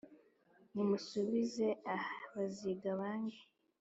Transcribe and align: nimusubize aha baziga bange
nimusubize 0.73 1.67
aha 1.95 2.15
baziga 2.33 2.89
bange 2.99 3.41